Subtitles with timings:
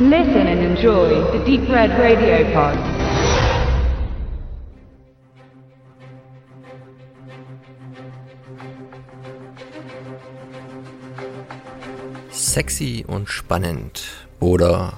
[0.00, 2.78] Listen and enjoy the Deep Red Radio Pod.
[12.30, 14.04] Sexy und spannend
[14.38, 14.92] oder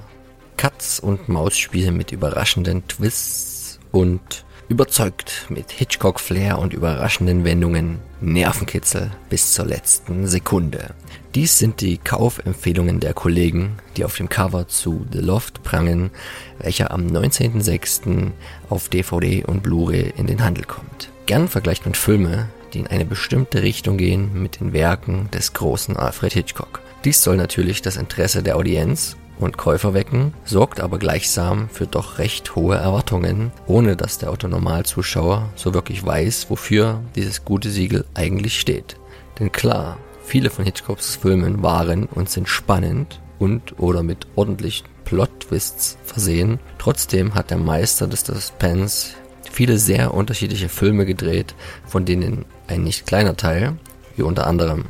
[0.58, 9.54] Katz- und Maus-Spiel mit überraschenden Twists und überzeugt mit Hitchcock-Flair und überraschenden Wendungen, Nervenkitzel bis
[9.54, 10.90] zur letzten Sekunde.
[11.36, 16.10] Dies sind die Kaufempfehlungen der Kollegen, die auf dem Cover zu The Loft prangen,
[16.58, 18.32] welcher am 19.06.
[18.68, 21.10] auf DVD und Blu-ray in den Handel kommt.
[21.26, 25.96] Gern vergleicht man Filme, die in eine bestimmte Richtung gehen, mit den Werken des großen
[25.96, 26.80] Alfred Hitchcock.
[27.04, 32.18] Dies soll natürlich das Interesse der Audienz und Käufer wecken, sorgt aber gleichsam für doch
[32.18, 38.58] recht hohe Erwartungen, ohne dass der Autonormalzuschauer so wirklich weiß, wofür dieses gute Siegel eigentlich
[38.58, 38.96] steht.
[39.38, 39.96] Denn klar,
[40.30, 46.60] viele von Hitchcocks Filmen waren und sind spannend und oder mit ordentlichen Plot-Twists versehen.
[46.78, 49.08] Trotzdem hat der Meister des Suspense
[49.50, 53.76] viele sehr unterschiedliche Filme gedreht, von denen ein nicht kleiner Teil,
[54.14, 54.84] wie unter anderem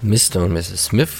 [0.00, 0.42] Mr.
[0.42, 0.86] und Mrs.
[0.86, 1.12] Smith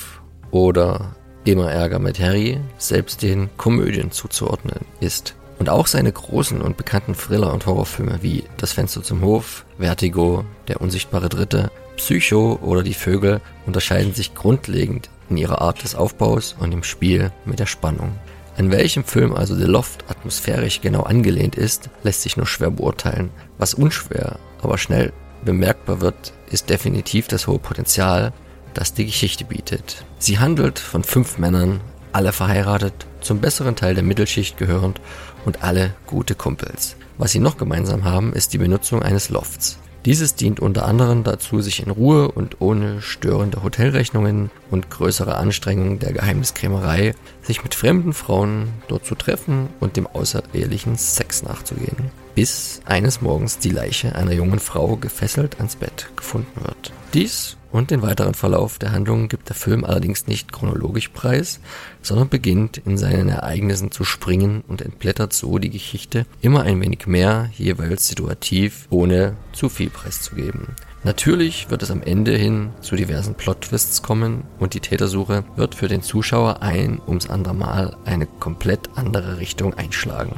[0.50, 5.34] oder Immer Ärger mit Harry selbst den Komödien zuzuordnen ist.
[5.58, 10.44] Und auch seine großen und bekannten Thriller- und Horrorfilme wie Das Fenster zum Hof, Vertigo,
[10.68, 16.56] Der unsichtbare Dritte, Psycho oder Die Vögel unterscheiden sich grundlegend in ihrer Art des Aufbaus
[16.58, 18.12] und im Spiel mit der Spannung.
[18.56, 23.30] An welchem Film also The Loft atmosphärisch genau angelehnt ist, lässt sich nur schwer beurteilen.
[23.56, 25.12] Was unschwer, aber schnell
[25.44, 28.32] bemerkbar wird, ist definitiv das hohe Potenzial,
[28.74, 30.04] das die Geschichte bietet.
[30.18, 31.80] Sie handelt von fünf Männern,
[32.12, 35.00] alle verheiratet, zum besseren Teil der Mittelschicht gehörend
[35.44, 36.96] und alle gute Kumpels.
[37.16, 39.78] Was sie noch gemeinsam haben, ist die Benutzung eines Lofts.
[40.04, 46.00] Dieses dient unter anderem dazu, sich in Ruhe und ohne störende Hotelrechnungen und größere Anstrengungen
[46.00, 52.10] der Geheimniskrämerei, sich mit fremden Frauen dort zu treffen und dem außerehelichen Sex nachzugehen.
[52.34, 56.92] Bis eines Morgens die Leiche einer jungen Frau gefesselt ans Bett gefunden wird.
[57.14, 61.58] Dies und den weiteren Verlauf der Handlung gibt der Film allerdings nicht chronologisch preis,
[62.02, 67.06] sondern beginnt in seinen Ereignissen zu springen und entblättert so die Geschichte immer ein wenig
[67.06, 70.68] mehr, jeweils situativ, ohne zu viel preiszugeben.
[71.04, 75.88] Natürlich wird es am Ende hin zu diversen Plot-Twists kommen und die Tätersuche wird für
[75.88, 80.36] den Zuschauer ein ums andere Mal eine komplett andere Richtung einschlagen.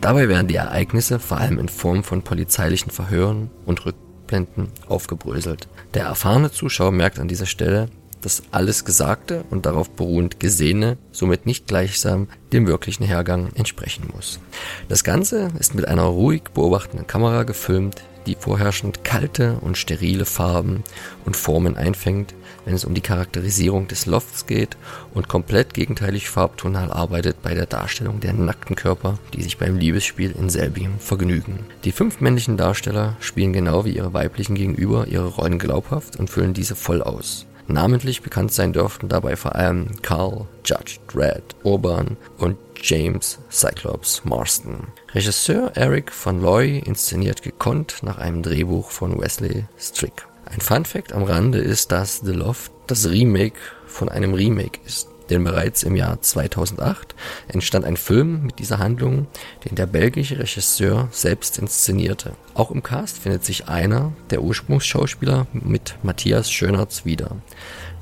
[0.00, 3.94] Dabei werden die Ereignisse vor allem in Form von polizeilichen Verhören und Rück
[4.32, 5.68] Rückblenden aufgebröselt.
[5.94, 7.88] Der erfahrene Zuschauer merkt an dieser Stelle,
[8.22, 14.40] dass alles Gesagte und darauf beruhend Gesehene somit nicht gleichsam dem wirklichen Hergang entsprechen muss.
[14.88, 20.84] Das Ganze ist mit einer ruhig beobachtenden Kamera gefilmt, die vorherrschend kalte und sterile Farben
[21.24, 22.34] und Formen einfängt,
[22.64, 24.76] wenn es um die Charakterisierung des Lofts geht
[25.14, 30.32] und komplett gegenteilig farbtonal arbeitet bei der Darstellung der nackten Körper, die sich beim Liebesspiel
[30.38, 31.58] in selbigem vergnügen.
[31.84, 36.54] Die fünf männlichen Darsteller spielen genau wie ihre weiblichen Gegenüber ihre Rollen glaubhaft und füllen
[36.54, 37.46] diese voll aus.
[37.68, 44.88] Namentlich bekannt sein dürften dabei vor allem Carl, Judge Dredd, Urban und James Cyclops Marston.
[45.14, 50.26] Regisseur Eric Van Looy inszeniert gekonnt nach einem Drehbuch von Wesley Strick.
[50.46, 55.11] Ein Fun Fact am Rande ist, dass The Loft das Remake von einem Remake ist.
[55.32, 57.14] Denn bereits im Jahr 2008
[57.48, 59.28] entstand ein Film mit dieser Handlung,
[59.64, 62.34] den der belgische Regisseur selbst inszenierte.
[62.52, 67.36] Auch im Cast findet sich einer der Ursprungsschauspieler mit Matthias Schönertz wieder.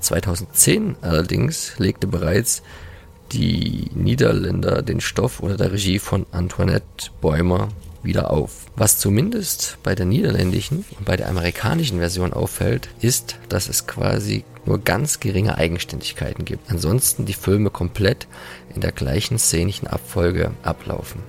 [0.00, 2.64] 2010 allerdings legte bereits
[3.30, 7.68] die Niederländer den Stoff unter der Regie von Antoinette Bäumer
[8.02, 8.66] wieder auf.
[8.74, 14.42] Was zumindest bei der niederländischen und bei der amerikanischen Version auffällt, ist, dass es quasi
[14.70, 16.70] nur ganz geringe Eigenständigkeiten gibt.
[16.70, 18.28] Ansonsten die Filme komplett
[18.72, 21.22] in der gleichen szenischen Abfolge ablaufen.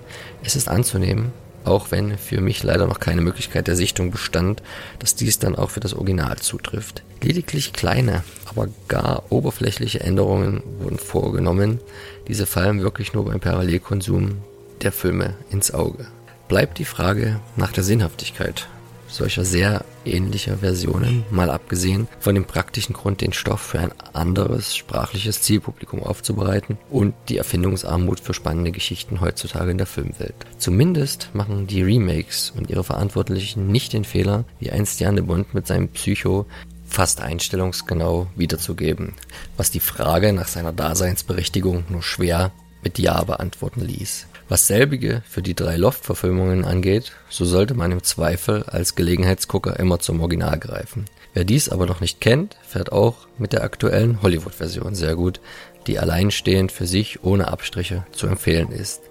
[0.44, 1.34] Es ist anzunehmen,
[1.66, 4.62] auch wenn für mich leider noch keine Möglichkeit der Sichtung bestand,
[5.00, 7.02] dass dies dann auch für das Original zutrifft.
[7.24, 11.80] Lediglich kleine, aber gar oberflächliche Änderungen wurden vorgenommen.
[12.28, 14.38] Diese fallen wirklich nur beim Parallelkonsum
[14.84, 16.06] der Filme ins Auge
[16.48, 18.68] bleibt die Frage nach der Sinnhaftigkeit
[19.12, 24.76] solcher sehr ähnlicher Versionen, mal abgesehen von dem praktischen Grund, den Stoff für ein anderes
[24.76, 30.36] sprachliches Zielpublikum aufzubereiten und die Erfindungsarmut für spannende Geschichten heutzutage in der Filmwelt.
[30.58, 35.54] Zumindest machen die Remakes und ihre Verantwortlichen nicht den Fehler, wie einst Jan de Bond
[35.54, 36.46] mit seinem Psycho
[36.88, 39.14] fast einstellungsgenau wiederzugeben,
[39.58, 42.52] was die Frage nach seiner Daseinsberechtigung nur schwer
[42.84, 44.28] mit Ja beantworten ließ.
[44.52, 50.00] Was selbige für die drei Loft-Verfilmungen angeht, so sollte man im Zweifel als Gelegenheitsgucker immer
[50.00, 51.06] zum Original greifen.
[51.34, 55.40] Wer dies aber noch nicht kennt, fährt auch mit der aktuellen Hollywood-Version sehr gut,
[55.88, 59.04] die alleinstehend für sich ohne Abstriche zu empfehlen ist.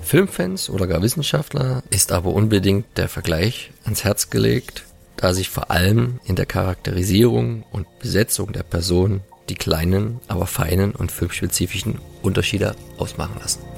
[0.00, 4.84] Filmfans oder gar Wissenschaftler ist aber unbedingt der Vergleich ans Herz gelegt,
[5.18, 9.20] da sich vor allem in der Charakterisierung und Besetzung der Person
[9.50, 13.75] die kleinen, aber feinen und filmspezifischen Unterschiede ausmachen lassen.